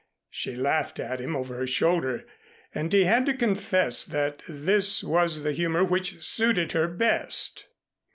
She 0.31 0.55
laughed 0.55 0.99
at 0.99 1.19
him 1.21 1.35
over 1.35 1.55
her 1.57 1.67
shoulder, 1.67 2.25
and 2.73 2.91
he 2.91 3.03
had 3.03 3.27
to 3.27 3.35
confess 3.35 4.03
that 4.03 4.41
this 4.49 5.03
was 5.03 5.43
the 5.43 5.51
humor 5.51 5.83
which 5.85 6.23
suited 6.23 6.71
her 6.71 6.87
best. 6.87 7.67